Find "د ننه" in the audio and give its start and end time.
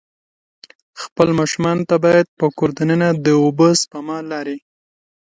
2.77-3.07